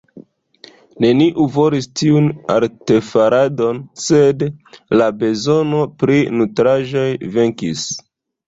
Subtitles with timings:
[1.03, 4.41] Neniu volis tiun artefaradon, sed
[5.01, 7.89] la bezono pri nutraĵoj venkis.